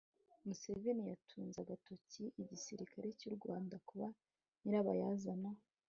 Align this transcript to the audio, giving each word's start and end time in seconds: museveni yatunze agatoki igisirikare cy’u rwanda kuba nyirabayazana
museveni 0.45 1.03
yatunze 1.11 1.57
agatoki 1.61 2.23
igisirikare 2.41 3.07
cy’u 3.19 3.31
rwanda 3.37 3.75
kuba 3.87 4.07
nyirabayazana 4.63 5.49